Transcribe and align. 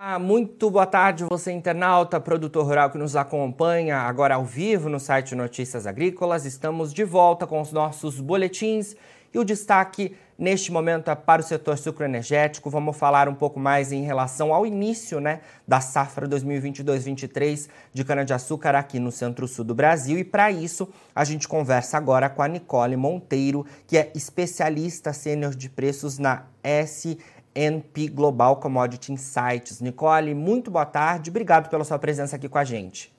Ah, 0.00 0.16
muito 0.16 0.70
boa 0.70 0.86
tarde, 0.86 1.24
você 1.28 1.50
internauta, 1.50 2.20
produtor 2.20 2.64
rural 2.64 2.88
que 2.88 2.96
nos 2.96 3.16
acompanha 3.16 3.96
agora 3.96 4.36
ao 4.36 4.44
vivo 4.44 4.88
no 4.88 5.00
site 5.00 5.34
Notícias 5.34 5.88
Agrícolas. 5.88 6.44
Estamos 6.44 6.94
de 6.94 7.02
volta 7.02 7.48
com 7.48 7.60
os 7.60 7.72
nossos 7.72 8.20
boletins 8.20 8.94
e 9.34 9.38
o 9.40 9.44
destaque 9.44 10.14
neste 10.38 10.70
momento 10.70 11.10
é 11.10 11.16
para 11.16 11.42
o 11.42 11.44
setor 11.44 11.76
sucroenergético. 11.76 12.70
Vamos 12.70 12.96
falar 12.96 13.28
um 13.28 13.34
pouco 13.34 13.58
mais 13.58 13.90
em 13.90 14.04
relação 14.04 14.54
ao 14.54 14.64
início 14.64 15.18
né, 15.18 15.40
da 15.66 15.80
safra 15.80 16.28
2022-23 16.28 17.68
de 17.92 18.04
cana-de-açúcar 18.04 18.76
aqui 18.76 19.00
no 19.00 19.10
centro-sul 19.10 19.64
do 19.64 19.74
Brasil. 19.74 20.16
E 20.16 20.22
para 20.22 20.48
isso, 20.52 20.88
a 21.12 21.24
gente 21.24 21.48
conversa 21.48 21.98
agora 21.98 22.30
com 22.30 22.40
a 22.40 22.46
Nicole 22.46 22.96
Monteiro, 22.96 23.66
que 23.84 23.98
é 23.98 24.12
especialista 24.14 25.12
sênior 25.12 25.56
de 25.56 25.68
preços 25.68 26.20
na 26.20 26.44
S 26.62 27.18
NP 27.58 28.08
Global 28.08 28.56
Commodity 28.56 29.12
Insights. 29.12 29.80
Nicole, 29.80 30.32
muito 30.32 30.70
boa 30.70 30.86
tarde, 30.86 31.28
obrigado 31.28 31.68
pela 31.68 31.82
sua 31.82 31.98
presença 31.98 32.36
aqui 32.36 32.48
com 32.48 32.56
a 32.56 32.62
gente. 32.62 33.12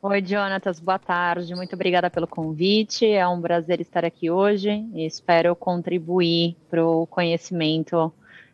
Oi, 0.00 0.24
Jonatas, 0.24 0.78
boa 0.78 0.98
tarde, 1.00 1.52
muito 1.54 1.74
obrigada 1.74 2.08
pelo 2.08 2.28
convite. 2.28 3.06
É 3.06 3.26
um 3.26 3.40
prazer 3.40 3.80
estar 3.80 4.04
aqui 4.04 4.30
hoje 4.30 4.70
e 4.92 5.04
espero 5.04 5.56
contribuir 5.56 6.56
para 6.70 6.86
o 6.86 7.06
conhecimento 7.08 8.12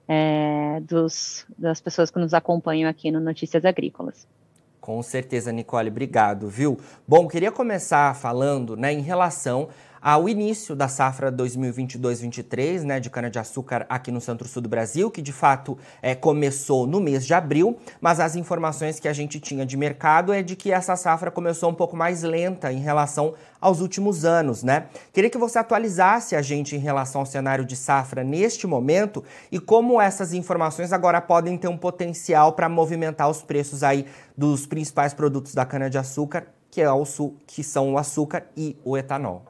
é, 0.09 0.81
dos, 0.81 1.45
das 1.59 1.81
pessoas 1.81 2.11
que 2.11 2.19
nos 2.19 2.33
acompanham 2.33 2.89
aqui 2.89 3.11
no 3.11 3.21
Notícias 3.21 3.67
Agrícolas. 3.67 4.27
Com 4.81 5.03
certeza, 5.03 5.53
Nicole, 5.53 5.91
obrigado, 5.91 6.49
viu? 6.49 6.79
Bom, 7.07 7.29
queria 7.29 7.53
começar 7.53 8.15
falando 8.17 8.77
né, 8.77 8.93
em 8.95 9.03
relação 9.03 9.69
ao 10.01 10.29
início 10.29 10.75
da 10.75 10.89
safra 10.89 11.31
2022-23, 11.31 12.83
né, 12.83 13.01
de 13.01 13.11
cana-de-açúcar 13.11 13.85
aqui 13.89 14.11
no 14.11 14.21
centro-sul 14.21 14.63
do 14.63 14.69
Brasil, 14.69 15.11
que 15.11 15.21
de 15.21 15.33
fato 15.33 15.77
é, 16.01 16.15
começou 16.15 16.87
no 16.87 17.01
mês 17.01 17.27
de 17.27 17.35
abril, 17.35 17.79
mas 18.01 18.19
as 18.19 18.35
informações 18.35 18.99
que 18.99 19.07
a 19.07 19.13
gente 19.13 19.39
tinha 19.39 19.67
de 19.67 19.77
mercado 19.77 20.33
é 20.33 20.43
de 20.43 20.57
que 20.57 20.73
essa 20.73 20.97
safra 20.97 21.31
começou 21.31 21.71
um 21.71 21.75
pouco 21.75 21.97
mais 21.97 22.23
lenta 22.23 22.73
em 22.73 22.79
relação 22.79 23.35
aos 23.61 23.81
últimos 23.81 24.25
anos, 24.25 24.63
né? 24.63 24.87
Queria 25.13 25.29
que 25.29 25.37
você 25.37 25.59
atualizasse 25.59 26.35
a 26.35 26.41
gente 26.41 26.75
em 26.75 26.79
relação 26.79 27.21
ao 27.21 27.27
cenário 27.27 27.65
de 27.65 27.77
safra 27.77 28.25
neste 28.25 28.67
momento 28.67 29.23
e 29.53 29.61
como 29.61 30.01
essas 30.01 30.33
informações 30.33 30.93
agora 30.93 31.21
podem 31.21 31.59
ter 31.59 31.69
um 31.69 31.77
potencial 31.77 32.55
para 32.55 32.69
movimentar 32.69 33.29
os 33.29 33.43
preços 33.43 33.83
aí 33.83 34.07
dos 34.37 34.67
principais 34.67 35.13
produtos 35.13 35.55
da 35.55 35.67
cana-de-açúcar, 35.67 36.47
que, 36.71 36.81
é 36.81 36.91
o, 36.91 37.05
que 37.47 37.63
são 37.63 37.93
o 37.93 37.99
açúcar 37.99 38.47
e 38.57 38.77
o 38.83 38.97
etanol. 38.97 39.50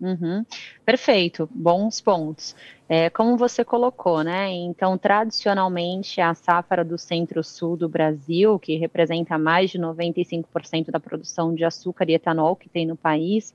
Uhum. 0.00 0.44
Perfeito, 0.84 1.48
bons 1.52 2.00
pontos. 2.00 2.54
É, 2.88 3.10
como 3.10 3.36
você 3.36 3.64
colocou, 3.64 4.22
né? 4.22 4.48
Então, 4.50 4.96
tradicionalmente, 4.96 6.20
a 6.20 6.34
safra 6.34 6.84
do 6.84 6.96
centro-sul 6.96 7.76
do 7.76 7.88
Brasil, 7.88 8.58
que 8.58 8.76
representa 8.76 9.36
mais 9.36 9.70
de 9.70 9.78
95% 9.78 10.90
da 10.90 11.00
produção 11.00 11.52
de 11.54 11.64
açúcar 11.64 12.08
e 12.08 12.14
etanol 12.14 12.54
que 12.54 12.68
tem 12.68 12.86
no 12.86 12.96
país, 12.96 13.52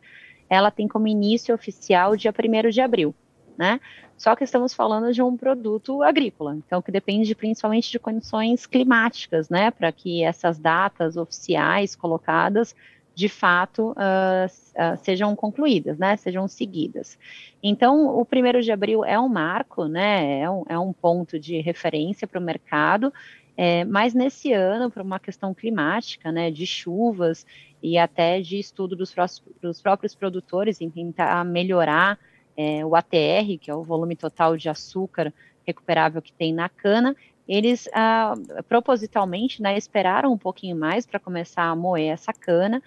ela 0.49 0.69
tem 0.69 0.88
como 0.88 1.08
início 1.08 1.55
oficial 1.55 2.16
dia 2.16 2.33
1 2.33 2.69
de 2.69 2.81
abril, 2.81 3.16
né? 3.58 3.80
Só 4.17 4.36
que 4.36 4.44
estamos 4.44 4.73
falando 4.73 5.11
de 5.11 5.21
um 5.21 5.36
produto 5.36 6.03
agrícola, 6.03 6.55
então 6.55 6.81
que 6.81 6.91
depende 6.91 7.33
principalmente 7.33 7.89
de 7.89 7.99
condições 7.99 8.66
climáticas, 8.66 9.49
né? 9.49 9.71
Para 9.71 9.91
que 9.91 10.23
essas 10.23 10.59
datas 10.59 11.17
oficiais 11.17 11.95
colocadas 11.95 12.75
de 13.16 13.30
fato 13.30 13.92
uh, 13.92 14.45
uh, 14.45 14.97
sejam 15.03 15.36
concluídas, 15.36 15.97
né, 15.97 16.16
sejam 16.16 16.47
seguidas. 16.47 17.17
Então, 17.61 18.08
o 18.08 18.25
primeiro 18.25 18.61
de 18.61 18.72
abril 18.72 19.05
é 19.05 19.20
um 19.20 19.30
marco, 19.30 19.86
né, 19.86 20.39
é 20.39 20.50
um, 20.50 20.64
é 20.67 20.80
um 20.80 20.92
ponto 20.92 21.39
de 21.39 21.59
referência 21.61 22.28
para 22.28 22.39
o 22.39 22.44
mercado, 22.44 23.14
é, 23.55 23.86
mas 23.86 24.14
nesse 24.14 24.52
ano, 24.52 24.89
por 24.89 25.02
uma 25.02 25.20
questão 25.20 25.54
climática, 25.54 26.32
né, 26.32 26.49
de 26.49 26.65
chuvas 26.65 27.45
e 27.82 27.98
até 27.98 28.42
de 28.42 28.58
estudo 28.58 28.95
dos, 28.95 29.14
dos 29.61 29.82
próprios 29.82 30.15
produtores 30.15 30.82
em 30.82 30.89
tentar 30.89 31.45
melhorar 31.45 32.17
é, 32.58 32.83
o 32.83 32.95
ATR, 32.95 33.58
que 33.61 33.70
é 33.70 33.76
o 33.76 33.83
volume 33.83 34.15
total 34.15 34.58
de 34.58 34.70
açúcar 34.70 35.32
recuperável 35.65 36.21
que 36.21 36.33
tem 36.33 36.54
na 36.54 36.67
cana, 36.67 37.15
eles 37.48 37.89
ah, 37.93 38.36
propositalmente 38.67 39.61
né, 39.61 39.77
esperaram 39.77 40.31
um 40.31 40.37
pouquinho 40.37 40.76
mais 40.76 41.05
para 41.05 41.20
começar 41.20 41.64
a 41.64 41.76
moer 41.76 42.14
essa 42.14 42.31
cana 42.31 42.81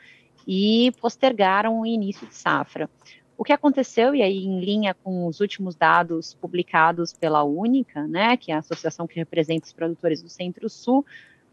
e 0.46 0.92
postergaram 1.00 1.80
o 1.80 1.86
início 1.86 2.26
de 2.26 2.34
safra. 2.34 2.88
O 3.38 3.44
que 3.44 3.52
aconteceu, 3.52 4.14
e 4.14 4.22
aí 4.22 4.44
em 4.44 4.60
linha 4.60 4.94
com 4.94 5.26
os 5.26 5.40
últimos 5.40 5.74
dados 5.76 6.32
publicados 6.34 7.12
pela 7.12 7.42
Única, 7.42 8.06
né, 8.06 8.36
que 8.36 8.50
é 8.50 8.54
a 8.54 8.58
associação 8.58 9.06
que 9.06 9.16
representa 9.16 9.66
os 9.66 9.72
produtores 9.72 10.22
do 10.22 10.28
Centro-Sul, 10.28 11.04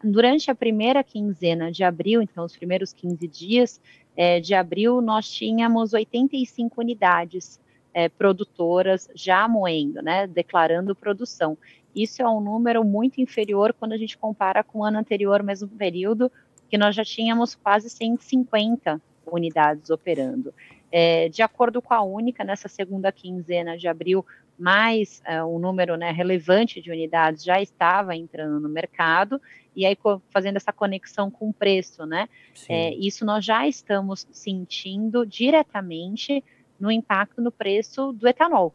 durante 0.01 0.49
a 0.49 0.55
primeira 0.55 1.03
quinzena 1.03 1.71
de 1.71 1.83
abril, 1.83 2.21
então 2.21 2.45
os 2.45 2.55
primeiros 2.55 2.93
15 2.93 3.27
dias 3.27 3.81
é, 4.15 4.39
de 4.39 4.53
abril, 4.53 5.01
nós 5.01 5.29
tínhamos 5.29 5.93
85 5.93 6.79
unidades 6.79 7.59
é, 7.93 8.07
produtoras 8.09 9.09
já 9.13 9.47
moendo, 9.47 10.01
né, 10.01 10.25
declarando 10.27 10.95
produção. 10.95 11.57
Isso 11.95 12.21
é 12.21 12.27
um 12.27 12.41
número 12.41 12.83
muito 12.83 13.21
inferior 13.21 13.73
quando 13.73 13.93
a 13.93 13.97
gente 13.97 14.17
compara 14.17 14.63
com 14.63 14.79
o 14.79 14.83
ano 14.83 14.97
anterior, 14.97 15.43
mesmo 15.43 15.67
período, 15.67 16.31
que 16.69 16.77
nós 16.77 16.95
já 16.95 17.05
tínhamos 17.05 17.55
quase 17.55 17.89
150 17.89 19.01
unidades 19.25 19.89
operando. 19.89 20.53
É, 20.91 21.27
de 21.29 21.41
acordo 21.41 21.81
com 21.81 21.93
a 21.93 22.01
Única, 22.03 22.43
nessa 22.43 22.67
segunda 22.67 23.11
quinzena 23.11 23.77
de 23.77 23.87
abril, 23.87 24.25
mais 24.57 25.21
é, 25.25 25.43
um 25.43 25.57
número 25.57 25.95
né, 25.97 26.11
relevante 26.11 26.81
de 26.81 26.91
unidades 26.91 27.43
já 27.43 27.61
estava 27.61 28.15
entrando 28.15 28.59
no 28.59 28.69
mercado, 28.69 29.41
e 29.75 29.85
aí 29.85 29.97
fazendo 30.29 30.57
essa 30.57 30.71
conexão 30.71 31.31
com 31.31 31.49
o 31.49 31.53
preço, 31.53 32.05
né? 32.05 32.29
É, 32.69 32.93
isso 32.93 33.25
nós 33.25 33.43
já 33.43 33.67
estamos 33.67 34.27
sentindo 34.31 35.25
diretamente 35.25 36.43
no 36.79 36.91
impacto 36.91 37.41
no 37.41 37.51
preço 37.51 38.13
do 38.13 38.27
etanol. 38.27 38.73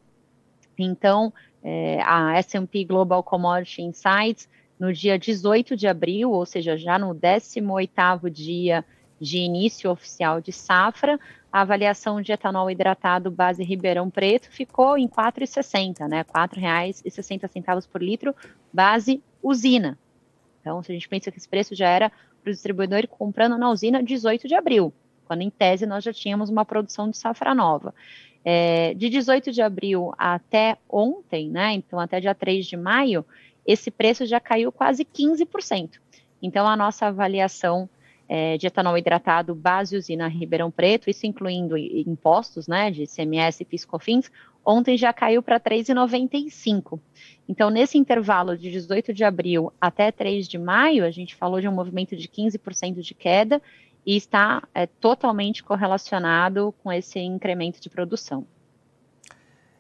Então, 0.76 1.32
é, 1.62 2.00
a 2.02 2.36
S&P 2.38 2.84
Global 2.84 3.22
Commodity 3.22 3.82
Insights 3.82 4.48
no 4.78 4.92
dia 4.92 5.18
18 5.18 5.76
de 5.76 5.88
abril, 5.88 6.30
ou 6.30 6.46
seja, 6.46 6.76
já 6.76 6.98
no 6.98 7.14
18º 7.14 8.30
dia 8.30 8.84
de 9.20 9.38
início 9.38 9.90
oficial 9.90 10.40
de 10.40 10.52
safra, 10.52 11.18
a 11.52 11.62
avaliação 11.62 12.20
de 12.20 12.30
etanol 12.30 12.70
hidratado 12.70 13.30
base 13.30 13.64
Ribeirão 13.64 14.08
Preto 14.08 14.50
ficou 14.50 14.96
em 14.96 15.06
R$ 15.06 15.10
4,60, 15.10 16.06
né? 16.08 16.18
R$ 16.18 16.24
4,60 16.24 17.88
por 17.88 18.02
litro, 18.02 18.34
base 18.72 19.22
usina. 19.42 19.98
Então, 20.60 20.82
se 20.82 20.92
a 20.92 20.94
gente 20.94 21.08
pensa 21.08 21.30
que 21.30 21.38
esse 21.38 21.48
preço 21.48 21.74
já 21.74 21.88
era 21.88 22.12
para 22.42 22.50
o 22.50 22.52
distribuidor 22.52 23.06
comprando 23.08 23.56
na 23.58 23.70
usina 23.70 24.02
18 24.02 24.46
de 24.46 24.54
abril, 24.54 24.92
quando 25.24 25.42
em 25.42 25.50
tese 25.50 25.86
nós 25.86 26.04
já 26.04 26.12
tínhamos 26.12 26.50
uma 26.50 26.64
produção 26.64 27.10
de 27.10 27.16
safra 27.16 27.54
nova. 27.54 27.94
É, 28.50 28.94
de 28.94 29.10
18 29.10 29.52
de 29.52 29.60
abril 29.60 30.14
até 30.16 30.78
ontem, 30.88 31.50
né? 31.50 31.74
Então, 31.74 32.00
até 32.00 32.18
dia 32.18 32.34
3 32.34 32.64
de 32.64 32.78
maio, 32.78 33.22
esse 33.66 33.90
preço 33.90 34.24
já 34.24 34.40
caiu 34.40 34.72
quase 34.72 35.04
15%. 35.04 35.98
Então, 36.40 36.66
a 36.66 36.74
nossa 36.74 37.08
avaliação 37.08 37.90
é, 38.26 38.56
de 38.56 38.66
etanol 38.66 38.96
hidratado 38.96 39.54
base 39.54 39.98
usina 39.98 40.26
Ribeirão 40.28 40.70
Preto, 40.70 41.10
isso 41.10 41.26
incluindo 41.26 41.76
impostos, 41.76 42.66
né, 42.66 42.90
de 42.90 43.06
CMS 43.06 43.60
e 43.60 43.66
Piscofins, 43.66 44.30
ontem 44.64 44.96
já 44.96 45.12
caiu 45.12 45.42
para 45.42 45.60
3,95. 45.60 46.98
Então, 47.46 47.68
nesse 47.68 47.98
intervalo 47.98 48.56
de 48.56 48.70
18 48.70 49.12
de 49.12 49.24
abril 49.24 49.70
até 49.78 50.10
3 50.10 50.48
de 50.48 50.56
maio, 50.56 51.04
a 51.04 51.10
gente 51.10 51.34
falou 51.34 51.60
de 51.60 51.68
um 51.68 51.72
movimento 51.72 52.16
de 52.16 52.26
15% 52.26 53.02
de 53.02 53.12
queda 53.12 53.60
e 54.08 54.16
está 54.16 54.66
é, 54.74 54.86
totalmente 54.86 55.62
correlacionado 55.62 56.74
com 56.82 56.90
esse 56.90 57.18
incremento 57.18 57.78
de 57.78 57.90
produção. 57.90 58.46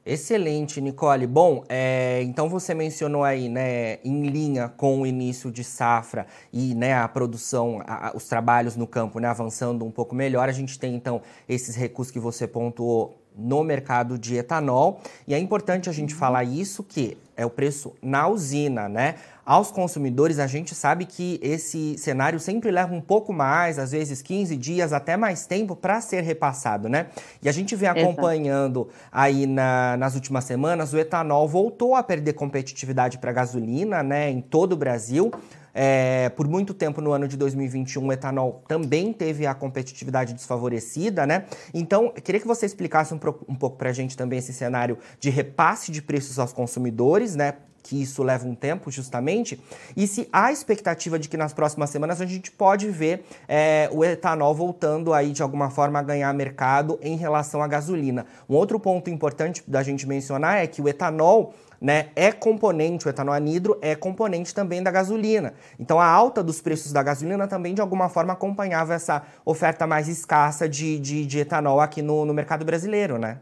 Excelente, 0.04 0.82
Nicole. 0.82 1.26
Bom, 1.26 1.64
é, 1.66 2.22
então 2.24 2.46
você 2.46 2.74
mencionou 2.74 3.24
aí, 3.24 3.48
né, 3.48 3.94
em 4.04 4.26
linha 4.28 4.68
com 4.68 5.00
o 5.00 5.06
início 5.06 5.50
de 5.50 5.64
safra 5.64 6.26
e 6.52 6.74
né, 6.74 6.92
a 6.92 7.08
produção, 7.08 7.82
a, 7.86 8.12
os 8.14 8.28
trabalhos 8.28 8.76
no 8.76 8.86
campo, 8.86 9.18
né, 9.18 9.28
avançando 9.28 9.82
um 9.82 9.90
pouco 9.90 10.14
melhor. 10.14 10.46
A 10.46 10.52
gente 10.52 10.78
tem 10.78 10.94
então 10.94 11.22
esses 11.48 11.74
recursos 11.74 12.12
que 12.12 12.20
você 12.20 12.46
pontuou 12.46 13.18
no 13.38 13.62
mercado 13.62 14.18
de 14.18 14.36
etanol. 14.36 15.00
E 15.26 15.32
é 15.32 15.38
importante 15.38 15.88
a 15.88 15.92
gente 15.92 16.12
uhum. 16.12 16.20
falar 16.20 16.44
isso 16.44 16.82
que 16.82 17.16
é 17.36 17.46
o 17.46 17.50
preço 17.50 17.94
na 18.02 18.26
usina, 18.26 18.88
né? 18.88 19.14
Aos 19.48 19.70
consumidores, 19.70 20.38
a 20.38 20.46
gente 20.46 20.74
sabe 20.74 21.06
que 21.06 21.40
esse 21.42 21.96
cenário 21.96 22.38
sempre 22.38 22.70
leva 22.70 22.92
um 22.92 23.00
pouco 23.00 23.32
mais, 23.32 23.78
às 23.78 23.92
vezes 23.92 24.20
15 24.20 24.54
dias, 24.54 24.92
até 24.92 25.16
mais 25.16 25.46
tempo, 25.46 25.74
para 25.74 26.02
ser 26.02 26.22
repassado, 26.22 26.86
né? 26.86 27.06
E 27.42 27.48
a 27.48 27.52
gente 27.52 27.74
vem 27.74 27.88
acompanhando 27.88 28.80
Exato. 28.90 29.08
aí 29.10 29.46
na, 29.46 29.96
nas 29.96 30.14
últimas 30.14 30.44
semanas, 30.44 30.92
o 30.92 30.98
etanol 30.98 31.48
voltou 31.48 31.94
a 31.94 32.02
perder 32.02 32.34
competitividade 32.34 33.16
para 33.16 33.30
a 33.30 33.32
gasolina, 33.32 34.02
né, 34.02 34.30
em 34.30 34.42
todo 34.42 34.74
o 34.74 34.76
Brasil. 34.76 35.30
É, 35.72 36.28
por 36.28 36.46
muito 36.46 36.74
tempo 36.74 37.00
no 37.00 37.12
ano 37.12 37.26
de 37.26 37.38
2021, 37.38 38.06
o 38.06 38.12
etanol 38.12 38.62
também 38.68 39.14
teve 39.14 39.46
a 39.46 39.54
competitividade 39.54 40.34
desfavorecida, 40.34 41.26
né? 41.26 41.46
Então, 41.72 42.12
queria 42.22 42.38
que 42.38 42.46
você 42.46 42.66
explicasse 42.66 43.14
um, 43.14 43.20
um 43.48 43.54
pouco 43.54 43.78
para 43.78 43.88
a 43.88 43.92
gente 43.94 44.14
também 44.14 44.40
esse 44.40 44.52
cenário 44.52 44.98
de 45.18 45.30
repasse 45.30 45.90
de 45.90 46.02
preços 46.02 46.38
aos 46.38 46.52
consumidores, 46.52 47.34
né? 47.34 47.54
Que 47.88 48.02
isso 48.02 48.22
leva 48.22 48.46
um 48.46 48.54
tempo, 48.54 48.90
justamente, 48.90 49.58
e 49.96 50.06
se 50.06 50.28
há 50.30 50.52
expectativa 50.52 51.18
de 51.18 51.26
que 51.26 51.38
nas 51.38 51.54
próximas 51.54 51.88
semanas 51.88 52.20
a 52.20 52.26
gente 52.26 52.50
pode 52.50 52.90
ver 52.90 53.24
é, 53.48 53.88
o 53.90 54.04
etanol 54.04 54.54
voltando 54.54 55.14
aí 55.14 55.32
de 55.32 55.42
alguma 55.42 55.70
forma 55.70 55.98
a 55.98 56.02
ganhar 56.02 56.30
mercado 56.34 56.98
em 57.00 57.16
relação 57.16 57.62
à 57.62 57.66
gasolina. 57.66 58.26
Um 58.46 58.54
outro 58.56 58.78
ponto 58.78 59.08
importante 59.08 59.64
da 59.66 59.82
gente 59.82 60.06
mencionar 60.06 60.58
é 60.58 60.66
que 60.66 60.82
o 60.82 60.88
etanol 60.88 61.54
né, 61.80 62.08
é 62.14 62.30
componente, 62.30 63.06
o 63.06 63.08
etanol 63.08 63.34
anidro 63.34 63.78
é 63.80 63.94
componente 63.94 64.54
também 64.54 64.82
da 64.82 64.90
gasolina. 64.90 65.54
Então 65.80 65.98
a 65.98 66.06
alta 66.06 66.42
dos 66.42 66.60
preços 66.60 66.92
da 66.92 67.02
gasolina 67.02 67.48
também 67.48 67.72
de 67.72 67.80
alguma 67.80 68.10
forma 68.10 68.34
acompanhava 68.34 68.92
essa 68.92 69.22
oferta 69.46 69.86
mais 69.86 70.08
escassa 70.08 70.68
de, 70.68 70.98
de, 70.98 71.24
de 71.24 71.38
etanol 71.38 71.80
aqui 71.80 72.02
no, 72.02 72.26
no 72.26 72.34
mercado 72.34 72.66
brasileiro, 72.66 73.16
né? 73.16 73.38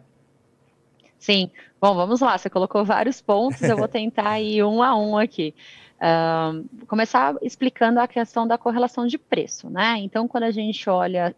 Sim. 1.18 1.50
Bom, 1.80 1.94
vamos 1.94 2.20
lá. 2.20 2.36
Você 2.36 2.48
colocou 2.50 2.84
vários 2.84 3.20
pontos, 3.20 3.62
eu 3.62 3.76
vou 3.76 3.88
tentar 3.88 4.40
ir 4.40 4.62
um 4.64 4.82
a 4.82 4.96
um 4.96 5.16
aqui. 5.16 5.54
Uh, 5.96 6.86
começar 6.86 7.34
explicando 7.40 8.00
a 8.00 8.06
questão 8.06 8.46
da 8.46 8.58
correlação 8.58 9.06
de 9.06 9.16
preço, 9.16 9.70
né? 9.70 9.96
Então, 9.98 10.28
quando 10.28 10.44
a 10.44 10.50
gente 10.50 10.88
olha 10.90 11.34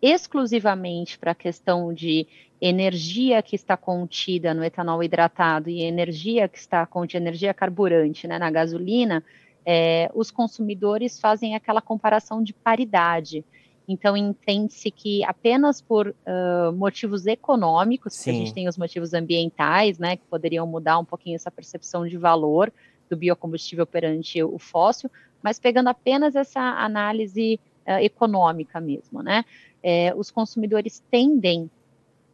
exclusivamente 0.00 1.18
para 1.18 1.32
a 1.32 1.34
questão 1.34 1.92
de 1.92 2.26
energia 2.60 3.42
que 3.42 3.56
está 3.56 3.76
contida 3.76 4.54
no 4.54 4.64
etanol 4.64 5.02
hidratado 5.02 5.68
e 5.68 5.82
energia 5.82 6.48
que 6.48 6.58
está 6.58 6.84
contida, 6.86 7.22
energia 7.22 7.54
carburante 7.54 8.26
né, 8.26 8.38
na 8.38 8.50
gasolina, 8.50 9.22
é, 9.64 10.10
os 10.14 10.30
consumidores 10.30 11.20
fazem 11.20 11.54
aquela 11.54 11.80
comparação 11.80 12.42
de 12.42 12.52
paridade. 12.52 13.44
Então, 13.88 14.14
entende-se 14.14 14.90
que 14.90 15.24
apenas 15.24 15.80
por 15.80 16.08
uh, 16.08 16.72
motivos 16.74 17.26
econômicos, 17.26 18.28
a 18.28 18.30
gente 18.30 18.52
tem 18.52 18.68
os 18.68 18.76
motivos 18.76 19.14
ambientais, 19.14 19.98
né, 19.98 20.16
que 20.16 20.26
poderiam 20.26 20.66
mudar 20.66 20.98
um 20.98 21.04
pouquinho 21.06 21.36
essa 21.36 21.50
percepção 21.50 22.06
de 22.06 22.18
valor 22.18 22.70
do 23.08 23.16
biocombustível 23.16 23.86
perante 23.86 24.42
o 24.42 24.58
fóssil, 24.58 25.10
mas 25.42 25.58
pegando 25.58 25.88
apenas 25.88 26.36
essa 26.36 26.60
análise 26.60 27.58
uh, 27.86 27.92
econômica 28.02 28.78
mesmo, 28.78 29.22
né, 29.22 29.42
é, 29.82 30.12
os 30.14 30.30
consumidores 30.30 31.02
tendem 31.10 31.70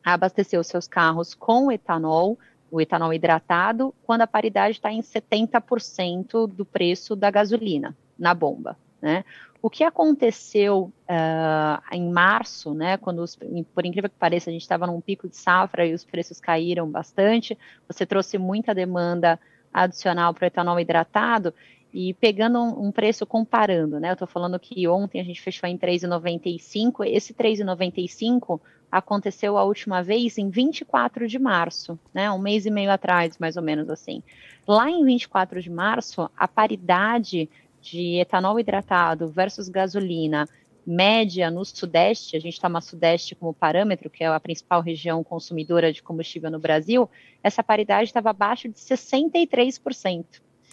a 0.04 0.14
abastecer 0.14 0.58
os 0.58 0.66
seus 0.66 0.88
carros 0.88 1.34
com 1.34 1.70
etanol, 1.70 2.36
o 2.68 2.80
etanol 2.80 3.14
hidratado, 3.14 3.94
quando 4.04 4.22
a 4.22 4.26
paridade 4.26 4.76
está 4.76 4.90
em 4.90 5.00
70% 5.00 6.48
do 6.48 6.64
preço 6.64 7.14
da 7.14 7.30
gasolina 7.30 7.96
na 8.18 8.34
bomba. 8.34 8.76
Né? 9.00 9.24
O 9.64 9.70
que 9.70 9.82
aconteceu 9.82 10.92
uh, 11.08 11.82
em 11.90 12.12
março, 12.12 12.74
né, 12.74 12.98
quando, 12.98 13.20
os, 13.20 13.34
por 13.74 13.86
incrível 13.86 14.10
que 14.10 14.16
pareça, 14.18 14.50
a 14.50 14.52
gente 14.52 14.60
estava 14.60 14.86
num 14.86 15.00
pico 15.00 15.26
de 15.26 15.38
safra 15.38 15.86
e 15.86 15.94
os 15.94 16.04
preços 16.04 16.38
caíram 16.38 16.86
bastante, 16.86 17.56
você 17.88 18.04
trouxe 18.04 18.36
muita 18.36 18.74
demanda 18.74 19.40
adicional 19.72 20.34
para 20.34 20.44
o 20.44 20.46
etanol 20.48 20.78
hidratado, 20.78 21.54
e 21.94 22.12
pegando 22.12 22.58
um, 22.58 22.88
um 22.88 22.92
preço 22.92 23.24
comparando, 23.24 23.98
né? 23.98 24.10
Eu 24.10 24.14
estou 24.14 24.28
falando 24.28 24.58
que 24.58 24.86
ontem 24.86 25.18
a 25.18 25.24
gente 25.24 25.40
fechou 25.40 25.66
em 25.66 25.78
3,95. 25.78 27.06
Esse 27.06 27.32
3,95 27.32 28.60
aconteceu 28.92 29.56
a 29.56 29.64
última 29.64 30.02
vez 30.02 30.36
em 30.36 30.50
24 30.50 31.26
de 31.26 31.38
março, 31.38 31.98
né? 32.12 32.30
Um 32.30 32.38
mês 32.38 32.66
e 32.66 32.70
meio 32.70 32.90
atrás, 32.90 33.38
mais 33.38 33.56
ou 33.56 33.62
menos 33.62 33.88
assim. 33.88 34.22
Lá 34.66 34.90
em 34.90 35.04
24 35.04 35.62
de 35.62 35.70
março, 35.70 36.28
a 36.36 36.48
paridade 36.48 37.48
de 37.84 38.18
etanol 38.18 38.58
hidratado 38.58 39.28
versus 39.28 39.68
gasolina 39.68 40.48
média 40.86 41.50
no 41.50 41.64
Sudeste, 41.64 42.36
a 42.36 42.40
gente 42.40 42.60
toma 42.60 42.80
Sudeste 42.80 43.34
como 43.34 43.54
parâmetro, 43.54 44.10
que 44.10 44.22
é 44.22 44.26
a 44.26 44.40
principal 44.40 44.80
região 44.80 45.22
consumidora 45.24 45.92
de 45.92 46.02
combustível 46.02 46.50
no 46.50 46.58
Brasil, 46.58 47.08
essa 47.42 47.62
paridade 47.62 48.08
estava 48.08 48.30
abaixo 48.30 48.68
de 48.68 48.74
63%. 48.74 50.24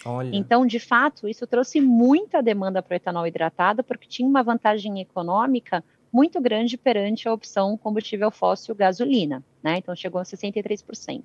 Olha. 0.04 0.36
Então, 0.36 0.66
de 0.66 0.80
fato, 0.80 1.28
isso 1.28 1.46
trouxe 1.46 1.80
muita 1.80 2.42
demanda 2.42 2.82
para 2.82 2.94
o 2.94 2.96
etanol 2.96 3.28
hidratado, 3.28 3.84
porque 3.84 4.08
tinha 4.08 4.28
uma 4.28 4.44
vantagem 4.44 5.00
econômica 5.00 5.84
muito 6.12 6.42
grande 6.42 6.78
perante 6.78 7.28
a 7.28 7.34
opção 7.34 7.78
combustível 7.78 8.32
fóssil 8.32 8.76
gasolina, 8.76 9.44
né? 9.64 9.78
Então 9.78 9.96
chegou 9.96 10.20
a 10.20 10.24
63%. 10.24 11.24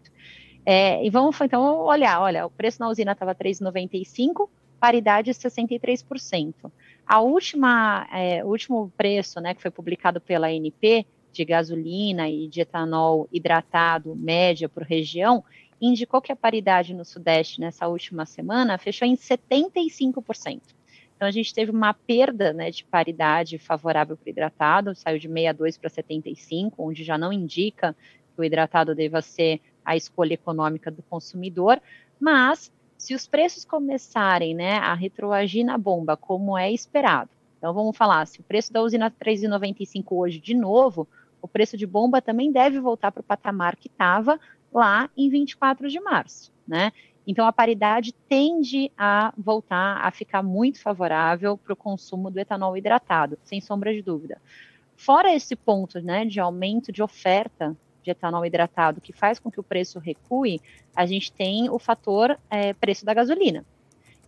É, 0.65 1.05
e 1.05 1.11
vamos 1.11 1.41
então 1.41 1.81
olhar, 1.81 2.21
olha, 2.21 2.45
o 2.45 2.51
preço 2.51 2.81
na 2.81 2.89
usina 2.89 3.13
estava 3.13 3.35
3,95, 3.35 4.49
paridade 4.87 5.33
63%. 5.33 6.55
A 7.05 7.21
última, 7.21 8.07
é, 8.13 8.45
o 8.45 8.49
último 8.49 8.93
preço, 8.97 9.41
né, 9.41 9.53
que 9.53 9.61
foi 9.61 9.71
publicado 9.71 10.21
pela 10.21 10.47
ANP 10.47 11.05
de 11.33 11.45
gasolina 11.45 12.29
e 12.29 12.47
de 12.47 12.61
etanol 12.61 13.29
hidratado 13.33 14.15
média 14.15 14.69
por 14.69 14.85
região, 14.85 15.43
indicou 15.81 16.23
que 16.23 16.31
a 16.31 16.37
paridade 16.37 16.95
no 16.95 17.05
Sudeste 17.05 17.61
nessa 17.61 17.89
última 17.89 18.25
semana 18.25 18.79
fechou 18.79 19.09
em 19.09 19.17
75%. 19.17 20.61
Então, 21.17 21.27
a 21.27 21.33
gente 21.33 21.53
teve 21.53 21.73
uma 21.73 21.93
perda 21.93 22.53
né, 22.53 22.71
de 22.71 22.85
paridade 22.85 23.59
favorável 23.59 24.17
para 24.17 24.27
o 24.27 24.31
hidratado, 24.31 24.95
saiu 24.95 25.19
de 25.19 25.27
62 25.27 25.79
para 25.79 25.91
75, 25.91 26.81
onde 26.81 27.03
já 27.03 27.19
não 27.19 27.33
indica 27.33 27.97
que 28.35 28.41
o 28.41 28.45
hidratado 28.45 28.95
deva 28.95 29.21
ser 29.21 29.61
a 29.85 29.97
escolha 29.97 30.35
econômica 30.35 30.91
do 30.93 31.03
consumidor, 31.03 31.81
mas 32.21 32.71
se 32.97 33.15
os 33.15 33.27
preços 33.27 33.65
começarem 33.65 34.55
né, 34.55 34.79
a 34.79 34.95
retroagir 34.95 35.65
na 35.65 35.77
bomba, 35.77 36.17
como 36.17 36.57
é 36.57 36.71
esperado, 36.73 37.31
então 37.59 37.73
vamos 37.73 37.97
falar, 37.97 38.27
se 38.27 38.41
o 38.41 38.45
preço 38.45 38.73
da 38.73 38.83
usina 38.83 39.11
3,95 39.11 40.05
hoje 40.11 40.39
de 40.39 40.55
novo, 40.55 41.09
o 41.41 41.49
preço 41.49 41.77
de 41.77 41.87
bomba 41.87 42.21
também 42.21 42.53
deve 42.53 42.81
voltar 42.81 43.11
para 43.11 43.21
o 43.21 43.25
patamar 43.25 43.77
que 43.77 43.89
estava 43.89 44.39
lá 44.73 45.09
em 45.17 45.29
24 45.29 45.89
de 45.89 46.01
março, 46.01 46.53
né? 46.67 46.93
Então, 47.27 47.45
a 47.45 47.53
paridade 47.53 48.13
tende 48.29 48.91
a 48.97 49.35
voltar 49.37 49.99
a 50.01 50.11
ficar 50.13 50.45
muito 50.45 50.81
favorável 50.81 51.59
para 51.59 51.73
o 51.73 51.77
consumo 51.77 52.31
do 52.31 52.39
etanol 52.39 52.77
hidratado, 52.77 53.37
sem 53.43 53.61
sombra 53.61 53.93
de 53.93 54.01
dúvida. 54.01 54.41
Fora 54.97 55.35
esse 55.35 55.57
ponto 55.57 56.01
né, 56.01 56.25
de 56.25 56.39
aumento 56.39 56.93
de 56.93 57.03
oferta 57.03 57.77
de 58.07 58.13
etanol 58.13 58.47
hidratado, 58.47 59.01
que 59.01 59.13
faz 59.13 59.41
com 59.41 59.51
que 59.51 59.59
o 59.59 59.65
preço 59.65 59.99
recue, 59.99 60.61
a 60.95 61.05
gente 61.05 61.33
tem 61.33 61.69
o 61.69 61.79
fator 61.79 62.39
é, 62.49 62.73
preço 62.73 63.05
da 63.05 63.13
gasolina. 63.13 63.65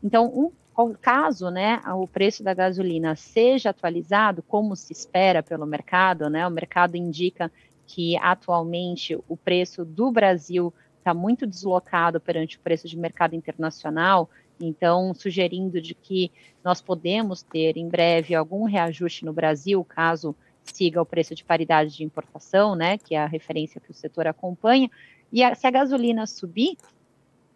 Então, 0.03 0.27
um, 0.27 0.95
caso 1.01 1.49
né, 1.51 1.81
o 1.95 2.07
preço 2.07 2.43
da 2.43 2.55
gasolina 2.55 3.15
seja 3.15 3.71
atualizado, 3.71 4.43
como 4.43 4.75
se 4.77 4.93
espera 4.93 5.43
pelo 5.43 5.67
mercado, 5.67 6.29
né, 6.29 6.47
o 6.47 6.51
mercado 6.51 6.97
indica 6.97 7.51
que 7.87 8.17
atualmente 8.19 9.19
o 9.29 9.37
preço 9.37 9.85
do 9.85 10.11
Brasil 10.11 10.75
está 10.99 11.15
muito 11.15 11.47
deslocado 11.47 12.21
perante 12.21 12.57
o 12.57 12.61
preço 12.61 12.87
de 12.89 12.99
mercado 12.99 13.35
internacional, 13.35 14.29
então 14.61 15.15
sugerindo 15.15 15.81
de 15.81 15.95
que 15.95 16.31
nós 16.65 16.81
podemos 16.81 17.43
ter 17.43 17.77
em 17.77 17.89
breve 17.89 18.35
algum 18.35 18.65
reajuste 18.65 19.25
no 19.25 19.33
Brasil, 19.33 19.85
caso 19.85 20.35
siga 20.73 21.01
o 21.01 21.07
preço 21.07 21.35
de 21.35 21.45
paridade 21.45 21.97
de 21.97 22.05
importação, 22.05 22.75
né, 22.75 22.99
que 22.99 23.15
é 23.15 23.19
a 23.19 23.27
referência 23.27 23.81
que 23.81 23.91
o 23.91 23.95
setor 23.95 24.27
acompanha, 24.27 24.91
e 25.33 25.43
a, 25.43 25.55
se 25.55 25.67
a 25.67 25.71
gasolina 25.71 26.27
subir, 26.27 26.77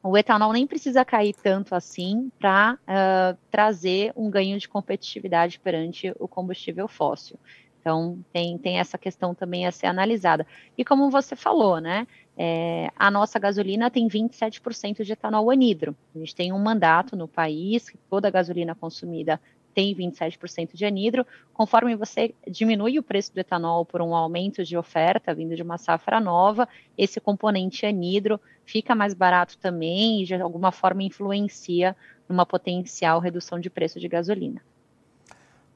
o 0.03 0.19
etanol 0.19 0.53
nem 0.53 0.67
precisa 0.67 1.05
cair 1.05 1.35
tanto 1.35 1.75
assim 1.75 2.31
para 2.39 2.75
uh, 2.83 3.39
trazer 3.51 4.13
um 4.17 4.29
ganho 4.29 4.59
de 4.59 4.69
competitividade 4.69 5.61
perante 5.61 6.13
o 6.19 6.27
combustível 6.27 6.89
fóssil. 6.89 7.39
Então, 7.81 8.25
tem, 8.33 8.57
tem 8.59 8.79
essa 8.79 8.97
questão 8.97 9.35
também 9.35 9.67
a 9.67 9.73
ser 9.73 9.87
analisada. 9.87 10.47
E 10.79 10.85
como 10.85 11.11
você 11.11 11.35
falou, 11.35 11.81
né? 11.81 12.07
É, 12.37 12.91
a 12.97 13.11
nossa 13.11 13.39
gasolina 13.39 13.91
tem 13.91 14.09
27% 14.09 15.05
de 15.05 15.13
etanol 15.13 15.51
anidro. 15.51 15.95
A 16.15 16.19
gente 16.19 16.35
tem 16.35 16.53
um 16.53 16.61
mandato 16.61 17.17
no 17.17 17.27
país 17.27 17.91
que 17.91 17.99
toda 18.09 18.31
gasolina 18.31 18.75
consumida 18.75 19.41
tem 19.75 19.95
27% 19.95 20.75
de 20.75 20.85
anidro. 20.85 21.27
Conforme 21.53 21.97
você 21.97 22.35
diminui 22.49 22.99
o 22.99 23.03
preço 23.03 23.33
do 23.35 23.41
etanol 23.41 23.85
por 23.85 24.01
um 24.01 24.15
aumento 24.15 24.65
de 24.65 24.77
oferta 24.77 25.35
vindo 25.35 25.57
de 25.57 25.63
uma 25.63 25.79
safra 25.79 26.21
nova, 26.21 26.69
esse 26.97 27.21
componente 27.21 27.87
anidro 27.87 28.41
fica 28.65 28.95
mais 28.95 29.15
barato 29.15 29.59
também 29.59 30.23
e 30.23 30.25
de 30.25 30.35
alguma 30.35 30.73
forma 30.73 31.03
influencia 31.03 31.97
numa 32.29 32.47
potencial 32.47 33.21
redução 33.21 33.59
de 33.59 33.69
preço 33.69 33.99
de 33.99 34.09
gasolina. 34.09 34.63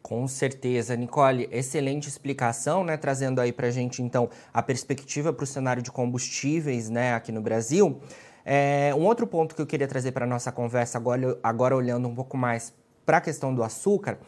Com 0.03 0.29
certeza, 0.29 0.95
Nicole, 0.95 1.49
excelente 1.51 2.09
explicação, 2.09 2.85
né? 2.85 2.97
Trazendo 2.97 3.41
aí 3.41 3.53
para 3.53 3.71
gente 3.73 4.01
então 4.01 4.31
a 4.55 4.63
perspectiva 4.63 5.33
para 5.33 5.43
o 5.43 5.47
cenário 5.47 5.83
de 5.83 5.91
combustíveis, 5.91 6.89
né, 6.89 7.15
aqui 7.15 7.33
no 7.33 7.41
Brasil. 7.41 8.01
É, 8.45 8.95
um 8.95 9.05
outro 9.05 9.27
ponto 9.27 9.57
que 9.57 9.61
eu 9.61 9.67
queria 9.67 9.89
trazer 9.89 10.13
para 10.13 10.25
nossa 10.25 10.53
conversa 10.53 10.97
agora, 10.97 11.37
agora 11.43 11.75
olhando 11.75 12.07
um 12.07 12.15
pouco 12.15 12.37
mais 12.37 12.73
para 13.07 13.19
a 13.19 13.21
questão 13.21 13.55
do 13.55 13.63
açúcar 13.63 14.19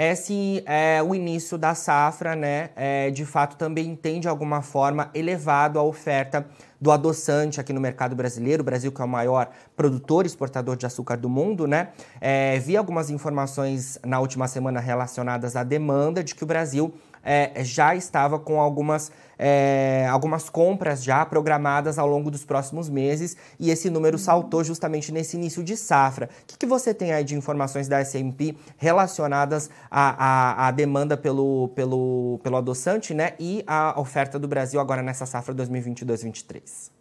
é 0.00 0.14
se 0.14 0.62
é, 0.64 1.02
o 1.02 1.12
início 1.12 1.58
da 1.58 1.74
safra, 1.74 2.36
né, 2.36 2.70
é, 2.76 3.10
de 3.10 3.24
fato 3.24 3.56
também 3.56 3.96
tem 3.96 4.20
de 4.20 4.28
alguma 4.28 4.62
forma 4.62 5.10
elevado 5.12 5.76
a 5.76 5.82
oferta 5.82 6.46
do 6.80 6.92
adoçante 6.92 7.60
aqui 7.60 7.72
no 7.72 7.80
mercado 7.80 8.14
brasileiro, 8.14 8.62
o 8.62 8.64
Brasil 8.64 8.92
que 8.92 9.02
é 9.02 9.04
o 9.04 9.08
maior 9.08 9.50
produtor 9.76 10.24
e 10.24 10.28
exportador 10.28 10.76
de 10.76 10.86
açúcar 10.86 11.16
do 11.16 11.28
mundo, 11.28 11.66
né? 11.66 11.88
É, 12.20 12.60
vi 12.60 12.76
algumas 12.76 13.10
informações 13.10 13.98
na 14.06 14.20
última 14.20 14.46
semana 14.46 14.78
relacionadas 14.78 15.56
à 15.56 15.64
demanda 15.64 16.22
de 16.22 16.32
que 16.36 16.44
o 16.44 16.46
Brasil 16.46 16.94
é, 17.22 17.64
já 17.64 17.94
estava 17.94 18.38
com 18.38 18.60
algumas, 18.60 19.10
é, 19.38 20.06
algumas 20.10 20.48
compras 20.48 21.02
já 21.02 21.24
programadas 21.24 21.98
ao 21.98 22.06
longo 22.06 22.30
dos 22.30 22.44
próximos 22.44 22.88
meses 22.88 23.36
e 23.58 23.70
esse 23.70 23.90
número 23.90 24.18
saltou 24.18 24.62
justamente 24.64 25.12
nesse 25.12 25.36
início 25.36 25.62
de 25.62 25.76
safra. 25.76 26.28
O 26.42 26.46
que, 26.46 26.58
que 26.58 26.66
você 26.66 26.92
tem 26.92 27.12
aí 27.12 27.24
de 27.24 27.34
informações 27.34 27.88
da 27.88 28.00
S&P 28.00 28.56
relacionadas 28.76 29.70
à, 29.90 30.64
à, 30.64 30.68
à, 30.68 30.70
demanda 30.70 31.16
pelo, 31.16 31.68
pelo, 31.74 32.40
pelo 32.42 32.56
adoçante 32.56 33.14
né, 33.14 33.34
e 33.38 33.62
a 33.66 33.98
oferta 33.98 34.38
do 34.38 34.48
Brasil 34.48 34.80
agora 34.80 35.02
nessa 35.02 35.26
safra 35.26 35.54
2022-2023? 35.54 36.97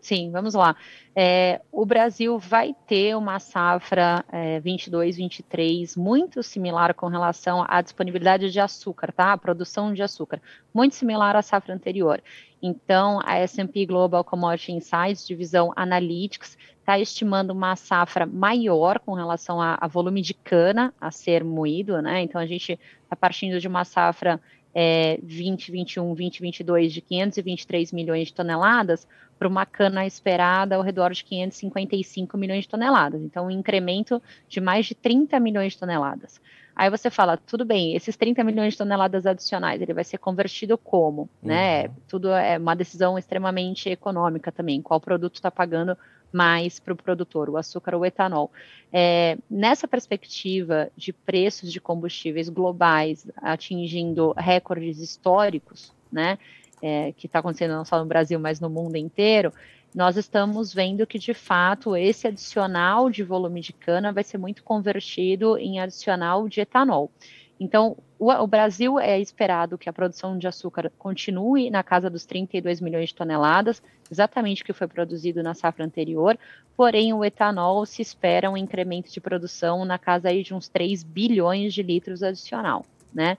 Sim, 0.00 0.30
vamos 0.30 0.54
lá. 0.54 0.74
É, 1.14 1.60
o 1.70 1.84
Brasil 1.84 2.38
vai 2.38 2.74
ter 2.86 3.14
uma 3.16 3.38
safra 3.38 4.24
é, 4.32 4.58
22, 4.60 5.16
23 5.16 5.96
muito 5.96 6.42
similar 6.42 6.94
com 6.94 7.06
relação 7.06 7.64
à 7.68 7.82
disponibilidade 7.82 8.50
de 8.50 8.58
açúcar, 8.58 9.12
tá? 9.12 9.32
A 9.32 9.38
produção 9.38 9.92
de 9.92 10.02
açúcar, 10.02 10.40
muito 10.72 10.94
similar 10.94 11.36
à 11.36 11.42
safra 11.42 11.74
anterior. 11.74 12.22
Então, 12.62 13.20
a 13.24 13.38
S&P 13.38 13.86
Global 13.86 14.24
Commodity 14.24 14.72
Insights, 14.72 15.26
divisão 15.26 15.72
Analytics, 15.76 16.56
está 16.78 16.98
estimando 16.98 17.50
uma 17.50 17.76
safra 17.76 18.26
maior 18.26 18.98
com 18.98 19.14
relação 19.14 19.60
a, 19.60 19.78
a, 19.80 19.86
volume 19.86 20.22
de 20.22 20.34
cana 20.34 20.94
a 21.00 21.10
ser 21.10 21.44
moído, 21.44 22.00
né? 22.00 22.22
Então, 22.22 22.40
a 22.40 22.46
gente 22.46 22.78
está 23.02 23.14
partindo 23.16 23.60
de 23.60 23.68
uma 23.68 23.84
safra 23.84 24.40
é, 24.74 25.18
2021, 25.22 26.06
2022 26.06 26.92
de 26.92 27.00
523 27.00 27.92
milhões 27.92 28.28
de 28.28 28.34
toneladas 28.34 29.06
para 29.38 29.48
uma 29.48 29.64
cana 29.64 30.06
esperada 30.06 30.76
ao 30.76 30.82
redor 30.82 31.12
de 31.12 31.24
555 31.24 32.36
milhões 32.36 32.64
de 32.64 32.68
toneladas. 32.68 33.22
Então, 33.22 33.46
um 33.46 33.50
incremento 33.50 34.22
de 34.48 34.60
mais 34.60 34.86
de 34.86 34.94
30 34.94 35.40
milhões 35.40 35.72
de 35.72 35.78
toneladas. 35.78 36.40
Aí 36.76 36.88
você 36.88 37.10
fala, 37.10 37.36
tudo 37.36 37.64
bem, 37.64 37.94
esses 37.94 38.16
30 38.16 38.44
milhões 38.44 38.74
de 38.74 38.78
toneladas 38.78 39.26
adicionais, 39.26 39.80
ele 39.80 39.92
vai 39.92 40.04
ser 40.04 40.18
convertido 40.18 40.78
como? 40.78 41.28
Né? 41.42 41.82
Uhum. 41.82 41.88
Né? 41.88 41.94
Tudo 42.08 42.30
é 42.30 42.58
uma 42.58 42.74
decisão 42.74 43.18
extremamente 43.18 43.88
econômica 43.88 44.52
também, 44.52 44.80
qual 44.80 45.00
produto 45.00 45.34
está 45.34 45.50
pagando 45.50 45.96
mais 46.32 46.78
para 46.78 46.92
o 46.92 46.96
produtor, 46.96 47.48
o 47.48 47.56
açúcar 47.56 47.94
ou 47.94 48.02
o 48.02 48.06
etanol. 48.06 48.50
É, 48.92 49.36
nessa 49.50 49.86
perspectiva 49.86 50.90
de 50.96 51.12
preços 51.12 51.72
de 51.72 51.80
combustíveis 51.80 52.48
globais 52.48 53.26
atingindo 53.36 54.32
recordes 54.36 54.98
históricos, 54.98 55.92
né, 56.10 56.38
é, 56.82 57.12
que 57.12 57.26
está 57.26 57.38
acontecendo 57.38 57.72
não 57.72 57.84
só 57.84 57.98
no 57.98 58.06
Brasil, 58.06 58.38
mas 58.38 58.60
no 58.60 58.70
mundo 58.70 58.96
inteiro, 58.96 59.52
nós 59.94 60.16
estamos 60.16 60.72
vendo 60.72 61.06
que, 61.06 61.18
de 61.18 61.34
fato, 61.34 61.96
esse 61.96 62.28
adicional 62.28 63.10
de 63.10 63.24
volume 63.24 63.60
de 63.60 63.72
cana 63.72 64.12
vai 64.12 64.22
ser 64.22 64.38
muito 64.38 64.62
convertido 64.62 65.58
em 65.58 65.80
adicional 65.80 66.48
de 66.48 66.60
etanol. 66.60 67.10
Então, 67.58 67.96
o, 68.20 68.30
o, 68.30 68.46
Brasil 68.46 69.00
é 69.00 69.18
esperado 69.18 69.78
que 69.78 69.88
a 69.88 69.92
produção 69.92 70.36
de 70.36 70.46
açúcar 70.46 70.92
continue 70.98 71.70
na 71.70 71.82
casa 71.82 72.10
dos 72.10 72.26
32 72.26 72.78
milhões 72.78 73.08
de 73.08 73.14
toneladas, 73.14 73.82
exatamente 74.10 74.62
o 74.62 74.64
que 74.66 74.74
foi 74.74 74.86
produzido 74.86 75.42
na 75.42 75.54
safra 75.54 75.86
anterior, 75.86 76.38
porém 76.76 77.14
o 77.14 77.24
etanol 77.24 77.86
se 77.86 78.02
espera 78.02 78.50
um 78.50 78.58
incremento 78.58 79.10
de 79.10 79.22
produção 79.22 79.86
na 79.86 79.98
casa 79.98 80.28
aí 80.28 80.42
de 80.42 80.52
uns 80.52 80.68
3 80.68 81.02
bilhões 81.02 81.72
de 81.72 81.82
litros 81.82 82.22
adicional, 82.22 82.84
né? 83.12 83.38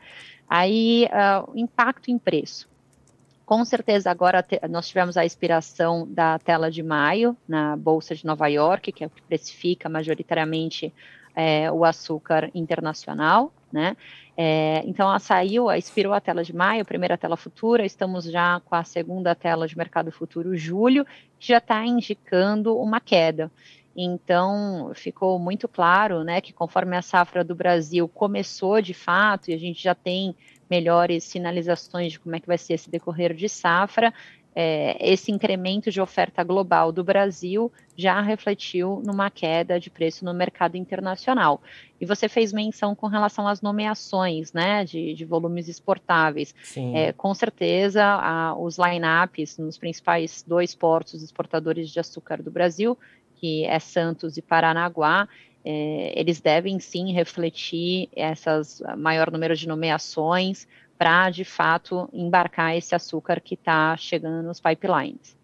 Aí, 0.50 1.08
uh, 1.08 1.56
impacto 1.56 2.10
em 2.10 2.18
preço. 2.18 2.68
Com 3.46 3.64
certeza, 3.64 4.10
agora 4.10 4.44
nós 4.68 4.88
tivemos 4.88 5.16
a 5.16 5.26
expiração 5.26 6.08
da 6.10 6.40
tela 6.40 6.72
de 6.72 6.82
maio 6.82 7.38
na 7.48 7.76
Bolsa 7.78 8.16
de 8.16 8.26
Nova 8.26 8.48
York, 8.48 8.92
que 8.92 9.04
é 9.04 9.08
o 9.08 9.10
que 9.10 9.22
precifica 9.22 9.88
majoritariamente 9.88 10.92
é, 11.36 11.72
o 11.72 11.86
açúcar 11.86 12.50
internacional, 12.54 13.54
né? 13.72 13.96
É, 14.44 14.82
então, 14.88 15.08
ela 15.08 15.20
saiu, 15.20 15.72
expirou 15.72 16.14
a 16.14 16.20
tela 16.20 16.44
de 16.44 16.52
maio, 16.52 16.84
primeira 16.84 17.16
tela 17.16 17.38
futura, 17.38 17.86
estamos 17.86 18.26
já 18.26 18.60
com 18.62 18.74
a 18.74 18.84
segunda 18.84 19.36
tela 19.36 19.68
de 19.68 19.78
mercado 19.78 20.12
futuro, 20.12 20.58
julho, 20.58 21.06
que 21.38 21.50
já 21.50 21.60
está 21.60 21.86
indicando 21.86 22.76
uma 22.76 23.00
queda. 23.00 23.52
Então, 23.96 24.94
ficou 24.96 25.38
muito 25.38 25.68
claro, 25.68 26.24
né, 26.24 26.42
que 26.42 26.52
conforme 26.52 26.98
a 26.98 27.04
safra 27.04 27.44
do 27.44 27.54
Brasil 27.54 28.08
começou 28.08 28.82
de 28.82 28.96
fato, 28.96 29.52
e 29.52 29.54
a 29.54 29.60
gente 29.60 29.84
já 29.84 29.94
tem 29.94 30.36
melhores 30.68 31.24
sinalizações 31.24 32.14
de 32.14 32.20
como 32.20 32.36
é 32.36 32.40
que 32.40 32.48
vai 32.48 32.58
ser 32.58 32.74
esse 32.74 32.90
decorrer 32.90 33.36
de 33.36 33.48
safra, 33.48 34.12
é, 34.54 34.98
esse 35.00 35.32
incremento 35.32 35.90
de 35.90 36.02
oferta 36.02 36.44
global 36.44 36.92
do 36.92 37.04
Brasil 37.04 37.72
já 37.96 38.20
refletiu 38.22 39.02
numa 39.06 39.30
queda 39.30 39.80
de 39.80 39.90
preço 39.90 40.26
no 40.26 40.34
mercado 40.34 40.76
internacional. 40.76 41.62
E 42.00 42.06
você 42.06 42.28
fez 42.28 42.52
menção 42.52 42.94
com 42.94 43.08
relação 43.08 43.48
às 43.48 43.62
nomeações 43.62 44.52
né, 44.52 44.84
de, 44.84 45.14
de 45.14 45.24
volumes 45.24 45.68
exportáveis. 45.68 46.54
É, 46.96 47.14
com 47.14 47.34
certeza, 47.34 48.04
a, 48.04 48.56
os 48.58 48.78
line-ups 48.78 49.58
nos 49.58 49.78
principais 49.78 50.44
dois 50.46 50.76
portos 50.76 51.24
exportadores 51.24 51.90
de 51.90 52.00
açúcar 52.00 52.42
do 52.42 52.52
Brasil, 52.52 52.98
que 53.36 53.66
é 53.66 53.80
Santos 53.80 54.38
e 54.38 54.42
Paranaguá, 54.42 55.30
é, 55.64 56.14
eles 56.16 56.42
devem 56.42 56.80
sim 56.80 57.14
refletir 57.14 58.10
essas 58.16 58.82
maior 58.98 59.32
número 59.32 59.56
de 59.56 59.68
nomeações, 59.68 60.68
para, 61.02 61.32
de 61.32 61.44
fato, 61.44 62.08
embarcar 62.14 62.78
esse 62.78 62.94
açúcar 62.94 63.42
que 63.42 63.56
está 63.56 63.98
chegando 63.98 64.44
nos 64.44 64.60
pipelines. 64.60 65.36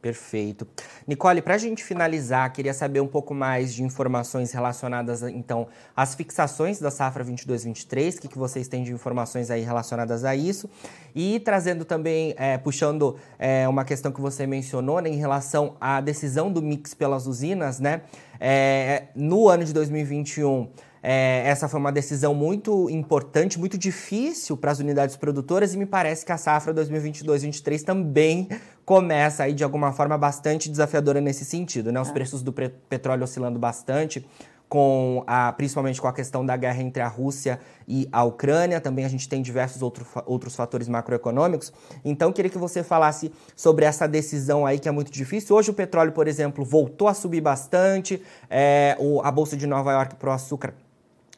Perfeito. 0.00 0.66
Nicole, 1.06 1.42
para 1.42 1.56
a 1.56 1.58
gente 1.58 1.84
finalizar, 1.84 2.50
queria 2.50 2.72
saber 2.72 3.00
um 3.00 3.06
pouco 3.06 3.34
mais 3.34 3.74
de 3.74 3.82
informações 3.82 4.52
relacionadas, 4.52 5.22
então, 5.22 5.68
às 5.94 6.14
fixações 6.14 6.80
da 6.80 6.90
safra 6.90 7.22
22-23, 7.22 8.16
o 8.16 8.20
que, 8.22 8.28
que 8.28 8.38
vocês 8.38 8.68
têm 8.68 8.84
de 8.84 8.92
informações 8.92 9.50
aí 9.50 9.60
relacionadas 9.60 10.24
a 10.24 10.34
isso, 10.34 10.66
e 11.14 11.40
trazendo 11.40 11.84
também, 11.84 12.34
é, 12.38 12.56
puxando 12.56 13.18
é, 13.38 13.68
uma 13.68 13.84
questão 13.84 14.10
que 14.10 14.20
você 14.20 14.46
mencionou, 14.46 15.00
né, 15.00 15.10
em 15.10 15.16
relação 15.16 15.76
à 15.78 16.00
decisão 16.00 16.50
do 16.50 16.62
mix 16.62 16.94
pelas 16.94 17.26
usinas, 17.26 17.80
né, 17.80 18.00
é, 18.40 19.08
no 19.14 19.46
ano 19.46 19.62
de 19.62 19.74
2021, 19.74 20.70
é, 21.08 21.44
essa 21.46 21.68
foi 21.68 21.78
uma 21.78 21.92
decisão 21.92 22.34
muito 22.34 22.90
importante, 22.90 23.60
muito 23.60 23.78
difícil 23.78 24.56
para 24.56 24.72
as 24.72 24.80
unidades 24.80 25.14
produtoras 25.14 25.72
e 25.72 25.78
me 25.78 25.86
parece 25.86 26.26
que 26.26 26.32
a 26.32 26.36
safra 26.36 26.74
2022-2023 26.74 27.84
também 27.84 28.48
começa 28.84 29.44
aí 29.44 29.52
de 29.52 29.62
alguma 29.62 29.92
forma 29.92 30.18
bastante 30.18 30.68
desafiadora 30.68 31.20
nesse 31.20 31.44
sentido, 31.44 31.92
né? 31.92 32.00
Os 32.00 32.08
é. 32.08 32.12
preços 32.12 32.42
do 32.42 32.52
petróleo 32.52 33.22
oscilando 33.22 33.56
bastante, 33.56 34.26
com 34.68 35.22
a, 35.28 35.52
principalmente 35.52 36.00
com 36.00 36.08
a 36.08 36.12
questão 36.12 36.44
da 36.44 36.56
guerra 36.56 36.82
entre 36.82 37.00
a 37.00 37.06
Rússia 37.06 37.60
e 37.86 38.08
a 38.10 38.24
Ucrânia. 38.24 38.80
Também 38.80 39.04
a 39.04 39.08
gente 39.08 39.28
tem 39.28 39.40
diversos 39.40 39.82
outro, 39.82 40.04
outros 40.26 40.56
fatores 40.56 40.88
macroeconômicos. 40.88 41.72
Então, 42.04 42.32
queria 42.32 42.50
que 42.50 42.58
você 42.58 42.82
falasse 42.82 43.30
sobre 43.54 43.84
essa 43.84 44.08
decisão 44.08 44.66
aí 44.66 44.80
que 44.80 44.88
é 44.88 44.92
muito 44.92 45.12
difícil. 45.12 45.54
Hoje 45.54 45.70
o 45.70 45.74
petróleo, 45.74 46.10
por 46.10 46.26
exemplo, 46.26 46.64
voltou 46.64 47.06
a 47.06 47.14
subir 47.14 47.40
bastante. 47.40 48.20
É, 48.50 48.96
o, 48.98 49.20
a 49.22 49.30
Bolsa 49.30 49.56
de 49.56 49.68
Nova 49.68 49.92
York 49.92 50.16
para 50.16 50.30
o 50.30 50.32
açúcar 50.32 50.74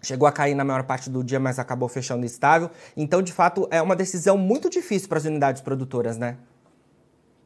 Chegou 0.00 0.28
a 0.28 0.33
cair 0.33 0.55
na 0.55 0.64
maior 0.64 0.85
parte 0.85 1.11
do 1.11 1.25
dia, 1.25 1.40
mas 1.40 1.59
acabou 1.59 1.88
fechando 1.88 2.25
estável. 2.25 2.71
Então, 2.97 3.21
de 3.21 3.33
fato, 3.33 3.67
é 3.71 3.83
uma 3.83 3.97
decisão 3.97 4.38
muito 4.38 4.71
difícil 4.71 5.09
para 5.09 5.19
as 5.19 5.25
unidades 5.25 5.61
produtoras, 5.61 6.17
né? 6.17 6.37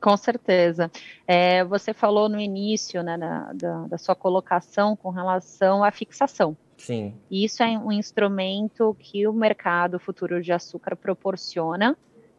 Com 0.02 0.16
certeza. 0.16 0.90
É, 1.26 1.64
você 1.64 1.94
falou 1.94 2.28
no 2.28 2.40
início 2.40 3.02
né, 3.04 3.16
na, 3.16 3.52
da, 3.52 3.86
da, 3.86 3.98
sua 3.98 4.16
colocação 4.16 4.96
com 4.96 5.10
relação 5.10 5.84
à 5.84 5.92
fixação. 5.92 6.56
Sim. 6.76 7.14
Isso 7.30 7.62
é 7.62 7.78
um 7.78 7.92
instrumento 7.92 8.96
que 8.98 9.28
o 9.28 9.32
mercado 9.32 10.00
futuro 10.00 10.42
de 10.42 10.52
açúcar 10.52 10.96
proporciona, 10.96 11.96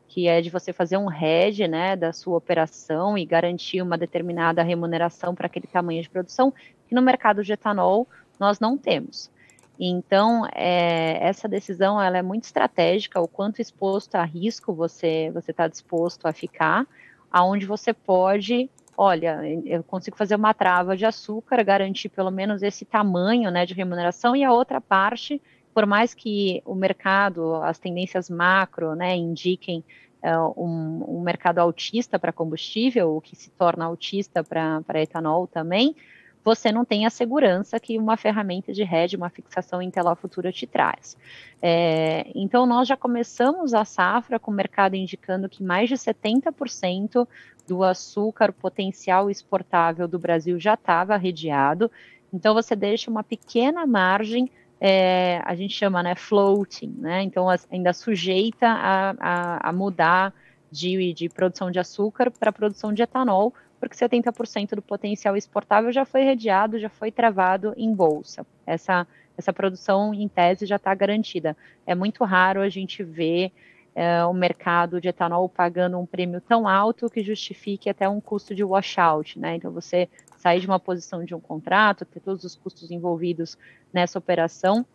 que 0.10 0.27
é 0.27 0.41
de 0.41 0.50
você 0.50 0.74
fazer 0.74 0.98
um 0.98 1.10
hedge 1.10 1.65
né, 1.65 1.96
da 1.96 2.12
sua 2.12 2.38
operação 2.38 3.17
e 3.17 3.25
garantir 3.25 3.82
uma 3.82 3.98
determinada 3.98 4.62
remuneração 4.62 5.34
para 5.34 5.48
aquele 5.48 5.65
tamanho 5.65 6.03
de 6.03 6.10
produção, 6.10 6.53
que 6.86 6.93
no 6.93 7.01
mercado 7.01 7.41
de 7.43 7.53
etanol 7.53 8.05
nós 8.38 8.60
não 8.60 8.77
temos. 8.77 9.32
Então, 9.80 10.48
é, 10.53 11.18
essa 11.22 11.48
decisão 11.48 12.00
ela 12.01 12.18
é 12.18 12.22
muito 12.22 12.44
estratégica, 12.44 13.20
o 13.20 13.27
quanto 13.27 13.62
exposto 13.62 14.15
a 14.15 14.24
risco 14.24 14.74
você 14.74 15.32
você 15.34 15.51
está 15.51 15.68
disposto 15.68 16.27
a 16.27 16.34
ficar, 16.34 16.86
aonde 17.32 17.65
você 17.65 17.92
pode, 17.92 18.70
olha, 18.96 19.39
eu 19.65 19.84
consigo 19.84 20.15
fazer 20.15 20.36
uma 20.36 20.53
trava 20.53 20.96
de 20.96 21.06
açúcar, 21.06 21.63
garantir 21.63 22.10
pelo 22.10 22.30
menos 22.30 22.62
esse 22.62 22.86
tamanho 22.86 23.50
né, 23.50 23.65
de 23.65 23.74
remuneração, 23.74 24.36
e 24.36 24.44
a 24.44 24.53
outra 24.53 24.80
parte, 24.80 25.42
por 25.74 25.88
mais 25.88 26.13
que 26.13 26.62
o 26.65 26.75
mercado, 26.75 27.56
as 27.56 27.80
tendências 27.80 28.30
macro 28.30 28.94
né, 28.94 29.15
indiquem 29.15 29.84
é, 30.22 30.38
um, 30.38 31.03
um 31.18 31.22
mercado 31.22 31.58
autista 31.58 32.20
para 32.20 32.32
combustível, 32.32 33.15
o 33.15 33.22
que 33.22 33.36
se 33.36 33.50
torna 33.50 33.86
autista 33.86 34.44
para 34.44 35.01
etanol 35.01 35.48
também, 35.48 35.96
você 36.43 36.71
não 36.71 36.83
tem 36.83 37.05
a 37.05 37.09
segurança 37.09 37.79
que 37.79 37.97
uma 37.97 38.17
ferramenta 38.17 38.73
de 38.73 38.83
hedge, 38.83 39.15
uma 39.15 39.29
fixação 39.29 39.81
em 39.81 39.89
tela 39.89 40.15
futura 40.15 40.51
te 40.51 40.67
traz. 40.67 41.17
É, 41.62 42.29
então, 42.35 42.65
nós 42.65 42.88
já 42.88 42.97
começamos 42.97 43.73
a 43.73 43.85
safra 43.85 44.38
com 44.38 44.51
o 44.51 44.53
mercado 44.53 44.95
indicando 44.95 45.47
que 45.47 45.63
mais 45.63 45.88
de 45.88 45.95
70% 45.95 47.27
do 47.67 47.83
açúcar 47.83 48.51
potencial 48.51 49.29
exportável 49.29 50.07
do 50.07 50.19
Brasil 50.19 50.59
já 50.59 50.73
estava 50.73 51.15
redeado. 51.15 51.89
Então, 52.33 52.53
você 52.53 52.75
deixa 52.75 53.09
uma 53.09 53.23
pequena 53.23 53.85
margem 53.85 54.51
é, 54.85 55.41
a 55.45 55.55
gente 55.55 55.73
chama, 55.73 56.03
né, 56.03 56.13
floating, 56.13 56.93
né? 56.97 57.23
Então 57.23 57.47
ainda 57.71 57.93
sujeita 57.93 58.67
a, 58.67 59.12
a, 59.17 59.69
a 59.69 59.71
mudar 59.71 60.33
de, 60.69 61.13
de 61.13 61.29
produção 61.29 61.71
de 61.71 61.79
açúcar 61.79 62.29
para 62.29 62.51
produção 62.51 62.91
de 62.91 63.01
etanol, 63.01 63.53
porque 63.83 63.97
70% 63.97 64.75
do 64.75 64.81
potencial 64.81 65.35
exportável 65.35 65.91
já 65.91 66.05
foi 66.05 66.23
redeado, 66.23 66.79
já 66.79 66.87
foi 66.87 67.11
travado 67.11 67.73
em 67.75 67.93
bolsa. 67.93 68.47
Essa, 68.65 69.05
essa 69.37 69.51
produção, 69.51 70.13
em 70.13 70.25
tese, 70.29 70.65
já 70.65 70.77
está 70.77 70.95
garantida. 70.95 71.57
É 71.85 71.93
muito 71.93 72.23
raro 72.23 72.61
a 72.61 72.69
gente 72.69 73.03
ver 73.03 73.51
é, 73.93 74.23
o 74.23 74.33
mercado 74.33 75.01
de 75.01 75.09
etanol 75.09 75.49
pagando 75.49 75.99
um 75.99 76.05
prêmio 76.05 76.39
tão 76.39 76.65
alto 76.65 77.09
que 77.09 77.21
justifique 77.21 77.89
até 77.89 78.07
um 78.07 78.21
custo 78.21 78.55
de 78.55 78.63
washout, 78.63 79.37
né? 79.37 79.57
Então 79.57 79.69
você 79.69 80.07
sair 80.37 80.61
de 80.61 80.65
uma 80.65 80.79
posição 80.79 81.25
de 81.25 81.35
um 81.35 81.39
contrato, 81.41 82.05
ter 82.05 82.21
todos 82.21 82.45
os 82.45 82.55
custos 82.55 82.89
envolvidos 82.89 83.57
nessa 83.91 84.17
operação 84.17 84.85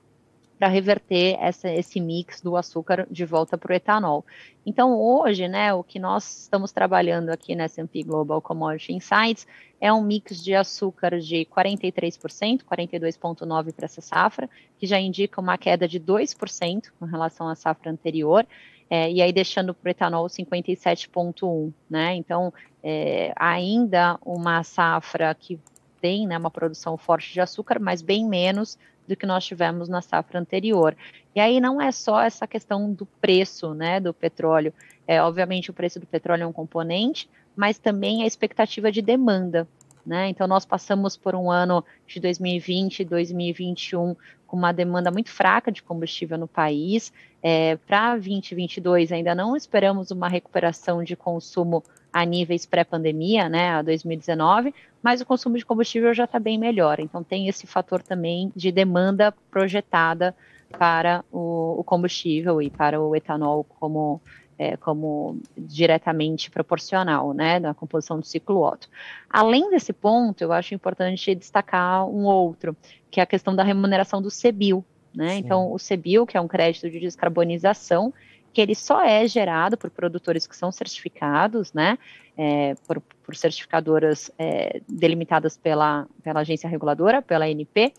para 0.58 0.68
reverter 0.68 1.36
essa, 1.40 1.70
esse 1.70 2.00
mix 2.00 2.40
do 2.40 2.56
açúcar 2.56 3.06
de 3.10 3.24
volta 3.24 3.56
para 3.56 3.72
o 3.72 3.76
etanol. 3.76 4.24
Então, 4.66 4.98
hoje, 5.00 5.46
né, 5.46 5.72
o 5.72 5.84
que 5.84 5.98
nós 5.98 6.42
estamos 6.42 6.72
trabalhando 6.72 7.30
aqui 7.30 7.54
na 7.54 7.64
S&P 7.64 8.02
Global 8.02 8.42
Commodity 8.42 8.92
Insights 8.92 9.46
é 9.80 9.92
um 9.92 10.02
mix 10.02 10.42
de 10.42 10.54
açúcar 10.54 11.20
de 11.20 11.46
43%, 11.46 12.62
42,9% 12.64 13.72
para 13.72 13.84
essa 13.84 14.00
safra, 14.00 14.50
que 14.78 14.86
já 14.86 14.98
indica 14.98 15.40
uma 15.40 15.56
queda 15.56 15.86
de 15.86 16.00
2% 16.00 16.88
com 16.98 17.06
relação 17.06 17.48
à 17.48 17.54
safra 17.54 17.90
anterior, 17.90 18.44
é, 18.90 19.10
e 19.10 19.22
aí 19.22 19.32
deixando 19.32 19.72
para 19.72 19.88
o 19.88 19.90
etanol 19.90 20.26
57,1%, 20.26 21.72
né? 21.88 22.14
Então, 22.14 22.52
é, 22.82 23.32
ainda 23.36 24.18
uma 24.24 24.62
safra 24.64 25.34
que 25.34 25.58
tem 26.00 26.26
né, 26.26 26.38
uma 26.38 26.50
produção 26.50 26.96
forte 26.96 27.32
de 27.32 27.40
açúcar, 27.40 27.78
mas 27.80 28.02
bem 28.02 28.26
menos 28.26 28.78
do 29.08 29.16
que 29.16 29.26
nós 29.26 29.44
tivemos 29.44 29.88
na 29.88 30.02
safra 30.02 30.38
anterior. 30.38 30.96
E 31.34 31.40
aí 31.40 31.60
não 31.60 31.80
é 31.80 31.90
só 31.90 32.20
essa 32.20 32.46
questão 32.46 32.92
do 32.92 33.06
preço 33.06 33.74
né, 33.74 33.98
do 33.98 34.12
petróleo. 34.12 34.72
É, 35.06 35.20
obviamente 35.22 35.70
o 35.70 35.74
preço 35.74 35.98
do 35.98 36.06
petróleo 36.06 36.42
é 36.42 36.46
um 36.46 36.52
componente, 36.52 37.28
mas 37.56 37.78
também 37.78 38.22
a 38.22 38.26
expectativa 38.26 38.92
de 38.92 39.02
demanda. 39.02 39.66
Né? 40.08 40.30
Então 40.30 40.46
nós 40.46 40.64
passamos 40.64 41.18
por 41.18 41.34
um 41.34 41.50
ano 41.50 41.84
de 42.06 42.18
2020 42.18 43.00
e 43.00 43.04
2021 43.04 44.16
com 44.46 44.56
uma 44.56 44.72
demanda 44.72 45.10
muito 45.10 45.28
fraca 45.30 45.70
de 45.70 45.82
combustível 45.82 46.38
no 46.38 46.48
país. 46.48 47.12
É, 47.42 47.76
Para 47.76 48.12
2022 48.12 49.12
ainda 49.12 49.34
não 49.34 49.54
esperamos 49.54 50.10
uma 50.10 50.26
recuperação 50.26 51.04
de 51.04 51.14
consumo 51.14 51.84
a 52.10 52.24
níveis 52.24 52.64
pré-pandemia, 52.64 53.50
né, 53.50 53.68
a 53.68 53.82
2019, 53.82 54.74
mas 55.02 55.20
o 55.20 55.26
consumo 55.26 55.58
de 55.58 55.66
combustível 55.66 56.14
já 56.14 56.24
está 56.24 56.38
bem 56.38 56.56
melhor. 56.56 57.00
Então 57.00 57.22
tem 57.22 57.46
esse 57.46 57.66
fator 57.66 58.02
também 58.02 58.50
de 58.56 58.72
demanda 58.72 59.30
projetada 59.50 60.34
para 60.70 61.22
o, 61.30 61.80
o 61.80 61.84
combustível 61.84 62.62
e 62.62 62.70
para 62.70 62.98
o 62.98 63.14
etanol 63.14 63.62
como 63.62 64.22
é, 64.58 64.76
como 64.76 65.40
diretamente 65.56 66.50
proporcional, 66.50 67.32
né, 67.32 67.60
da 67.60 67.72
composição 67.72 68.18
do 68.18 68.26
ciclo 68.26 68.66
Otto. 68.66 68.88
Além 69.30 69.70
desse 69.70 69.92
ponto, 69.92 70.42
eu 70.42 70.52
acho 70.52 70.74
importante 70.74 71.34
destacar 71.34 72.06
um 72.06 72.24
outro, 72.24 72.76
que 73.10 73.20
é 73.20 73.22
a 73.22 73.26
questão 73.26 73.54
da 73.54 73.62
remuneração 73.62 74.20
do 74.20 74.28
CBIL, 74.28 74.84
né? 75.14 75.36
Então, 75.36 75.72
o 75.72 75.76
CBIL, 75.76 76.26
que 76.26 76.36
é 76.36 76.40
um 76.40 76.48
crédito 76.48 76.90
de 76.90 77.00
descarbonização, 77.00 78.12
que 78.52 78.60
ele 78.60 78.74
só 78.74 79.02
é 79.04 79.26
gerado 79.26 79.76
por 79.76 79.90
produtores 79.90 80.46
que 80.46 80.56
são 80.56 80.72
certificados, 80.72 81.72
né, 81.72 81.98
é, 82.36 82.74
por, 82.86 83.00
por, 83.00 83.36
certificadoras 83.36 84.30
é, 84.38 84.80
delimitadas 84.88 85.56
pela, 85.56 86.06
pela 86.22 86.40
agência 86.40 86.68
reguladora, 86.68 87.22
pela 87.22 87.46
ANP, 87.46 87.92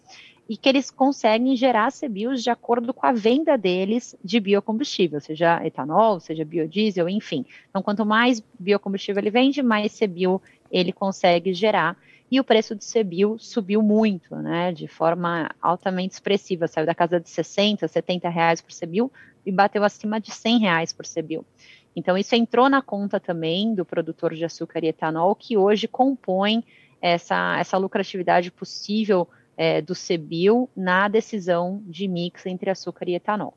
e 0.50 0.58
que 0.58 0.68
eles 0.68 0.90
conseguem 0.90 1.56
gerar 1.56 1.92
CBIOS 1.92 2.42
de 2.42 2.50
acordo 2.50 2.92
com 2.92 3.06
a 3.06 3.12
venda 3.12 3.56
deles 3.56 4.16
de 4.24 4.40
biocombustível, 4.40 5.22
seja 5.22 5.64
etanol, 5.64 6.20
seja 6.20 6.44
biodiesel, 6.44 7.08
enfim. 7.08 7.46
Então, 7.70 7.84
quanto 7.84 8.04
mais 8.04 8.44
biocombustível 8.60 9.22
ele 9.22 9.30
vende, 9.30 9.62
mais 9.62 9.98
CBIO 9.98 10.42
ele 10.72 10.92
consegue 10.92 11.54
gerar 11.54 11.96
e 12.32 12.40
o 12.40 12.44
preço 12.44 12.76
do 12.76 12.82
CBIL 12.84 13.38
subiu 13.40 13.82
muito, 13.82 14.36
né, 14.36 14.72
de 14.72 14.88
forma 14.88 15.50
altamente 15.62 16.14
expressiva, 16.14 16.68
saiu 16.68 16.86
da 16.86 16.96
casa 16.96 17.20
de 17.20 17.30
60, 17.30 17.88
70 17.88 18.30
reais 18.30 18.62
por 18.62 18.72
CBIL 18.72 19.12
e 19.46 19.52
bateu 19.52 19.84
acima 19.84 20.20
de 20.20 20.32
100 20.32 20.60
reais 20.60 20.94
por 20.94 21.06
CBIL. 21.06 21.46
Então, 21.96 22.18
isso 22.18 22.36
entrou 22.36 22.70
na 22.70 22.82
conta 22.82 23.20
também 23.20 23.74
do 23.74 23.84
produtor 23.84 24.34
de 24.34 24.46
açúcar 24.46 24.84
e 24.84 24.88
etanol, 24.88 25.36
que 25.36 25.58
hoje 25.58 25.88
compõe 25.88 26.64
essa, 27.02 27.58
essa 27.60 27.78
lucratividade 27.78 28.52
possível 28.52 29.28
é, 29.60 29.82
do 29.82 29.94
CBIL 29.94 30.70
na 30.74 31.10
decisão 31.10 31.84
de 31.86 32.08
mix 32.08 32.46
entre 32.46 32.70
açúcar 32.70 33.10
e 33.10 33.16
etanol. 33.16 33.54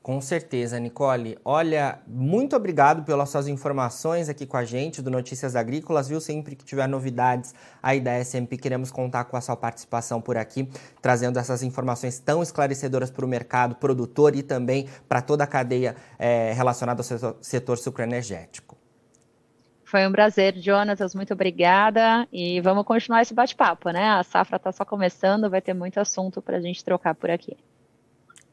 Com 0.00 0.20
certeza, 0.20 0.78
Nicole. 0.78 1.36
Olha, 1.44 2.00
muito 2.06 2.54
obrigado 2.54 3.04
pelas 3.04 3.28
suas 3.28 3.48
informações 3.48 4.28
aqui 4.28 4.46
com 4.46 4.56
a 4.56 4.64
gente 4.64 5.02
do 5.02 5.10
Notícias 5.10 5.56
Agrícolas, 5.56 6.08
viu? 6.08 6.20
Sempre 6.20 6.54
que 6.54 6.64
tiver 6.64 6.88
novidades 6.88 7.54
aí 7.82 8.00
da 8.00 8.18
SMP, 8.20 8.56
queremos 8.56 8.90
contar 8.90 9.24
com 9.24 9.36
a 9.36 9.40
sua 9.40 9.56
participação 9.56 10.20
por 10.20 10.36
aqui, 10.36 10.68
trazendo 11.00 11.38
essas 11.38 11.62
informações 11.64 12.20
tão 12.20 12.40
esclarecedoras 12.42 13.10
para 13.10 13.24
o 13.24 13.28
mercado 13.28 13.76
produtor 13.76 14.34
e 14.36 14.42
também 14.42 14.88
para 15.08 15.22
toda 15.22 15.44
a 15.44 15.46
cadeia 15.46 15.96
é, 16.18 16.52
relacionada 16.52 17.00
ao 17.00 17.04
setor, 17.04 17.36
setor 17.40 17.78
sucroenergético. 17.78 18.71
Foi 19.92 20.08
um 20.08 20.10
prazer, 20.10 20.56
Jonatas, 20.56 21.14
muito 21.14 21.34
obrigada. 21.34 22.26
E 22.32 22.62
vamos 22.62 22.86
continuar 22.86 23.20
esse 23.20 23.34
bate-papo, 23.34 23.90
né? 23.90 24.08
A 24.08 24.22
safra 24.22 24.56
está 24.56 24.72
só 24.72 24.86
começando, 24.86 25.50
vai 25.50 25.60
ter 25.60 25.74
muito 25.74 26.00
assunto 26.00 26.40
para 26.40 26.56
a 26.56 26.60
gente 26.62 26.82
trocar 26.82 27.14
por 27.14 27.30
aqui. 27.30 27.58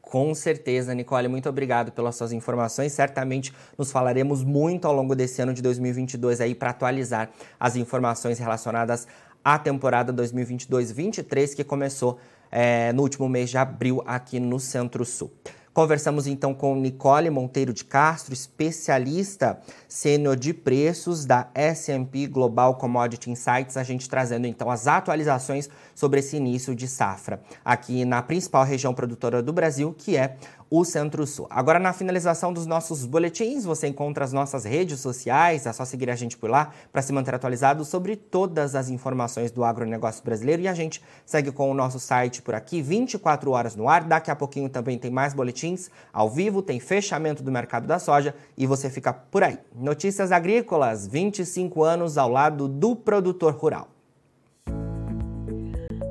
Com 0.02 0.34
certeza, 0.34 0.94
Nicole, 0.94 1.28
muito 1.28 1.48
obrigado 1.48 1.92
pelas 1.92 2.14
suas 2.16 2.32
informações. 2.32 2.92
Certamente 2.92 3.54
nos 3.78 3.90
falaremos 3.90 4.44
muito 4.44 4.86
ao 4.86 4.92
longo 4.92 5.14
desse 5.16 5.40
ano 5.40 5.54
de 5.54 5.62
2022 5.62 6.42
aí 6.42 6.54
para 6.54 6.72
atualizar 6.72 7.30
as 7.58 7.74
informações 7.74 8.38
relacionadas 8.38 9.08
à 9.42 9.58
temporada 9.58 10.12
2022-23 10.12 11.56
que 11.56 11.64
começou 11.64 12.18
é, 12.52 12.92
no 12.92 13.00
último 13.00 13.26
mês 13.30 13.48
de 13.48 13.56
abril 13.56 14.02
aqui 14.04 14.38
no 14.38 14.60
Centro-Sul. 14.60 15.32
Conversamos 15.72 16.26
então 16.26 16.52
com 16.52 16.74
Nicole 16.74 17.30
Monteiro 17.30 17.72
de 17.72 17.84
Castro, 17.84 18.34
especialista 18.34 19.60
sênior 19.88 20.34
de 20.34 20.52
preços 20.52 21.24
da 21.24 21.48
S&P 21.54 22.26
Global 22.26 22.74
Commodity 22.74 23.30
Insights, 23.30 23.76
a 23.76 23.84
gente 23.84 24.08
trazendo 24.08 24.48
então 24.48 24.68
as 24.68 24.88
atualizações 24.88 25.70
sobre 25.94 26.18
esse 26.18 26.36
início 26.36 26.74
de 26.74 26.88
safra 26.88 27.40
aqui 27.64 28.04
na 28.04 28.20
principal 28.20 28.64
região 28.64 28.92
produtora 28.92 29.40
do 29.40 29.52
Brasil, 29.52 29.94
que 29.96 30.16
é 30.16 30.36
o 30.70 30.84
Centro-Sul. 30.84 31.48
Agora, 31.50 31.80
na 31.80 31.92
finalização 31.92 32.52
dos 32.52 32.64
nossos 32.64 33.04
boletins, 33.04 33.64
você 33.64 33.88
encontra 33.88 34.24
as 34.24 34.32
nossas 34.32 34.64
redes 34.64 35.00
sociais, 35.00 35.66
é 35.66 35.72
só 35.72 35.84
seguir 35.84 36.08
a 36.08 36.14
gente 36.14 36.38
por 36.38 36.48
lá 36.48 36.70
para 36.92 37.02
se 37.02 37.12
manter 37.12 37.34
atualizado 37.34 37.84
sobre 37.84 38.14
todas 38.14 38.76
as 38.76 38.88
informações 38.88 39.50
do 39.50 39.64
agronegócio 39.64 40.24
brasileiro. 40.24 40.62
E 40.62 40.68
a 40.68 40.74
gente 40.74 41.02
segue 41.26 41.50
com 41.50 41.68
o 41.68 41.74
nosso 41.74 41.98
site 41.98 42.40
por 42.40 42.54
aqui, 42.54 42.80
24 42.80 43.50
horas 43.50 43.74
no 43.74 43.88
ar. 43.88 44.04
Daqui 44.04 44.30
a 44.30 44.36
pouquinho 44.36 44.68
também 44.68 44.96
tem 44.96 45.10
mais 45.10 45.34
boletins 45.34 45.90
ao 46.12 46.30
vivo, 46.30 46.62
tem 46.62 46.78
fechamento 46.78 47.42
do 47.42 47.50
mercado 47.50 47.88
da 47.88 47.98
soja 47.98 48.34
e 48.56 48.64
você 48.64 48.88
fica 48.88 49.12
por 49.12 49.42
aí. 49.42 49.58
Notícias 49.74 50.30
agrícolas, 50.30 51.06
25 51.06 51.82
anos 51.82 52.16
ao 52.16 52.28
lado 52.28 52.68
do 52.68 52.94
produtor 52.94 53.54
rural. 53.54 53.88